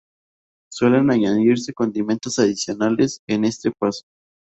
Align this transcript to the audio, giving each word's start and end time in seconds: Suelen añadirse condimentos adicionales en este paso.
Suelen 0.71 1.11
añadirse 1.11 1.75
condimentos 1.75 2.39
adicionales 2.39 3.21
en 3.27 3.45
este 3.45 3.69
paso. 3.71 4.01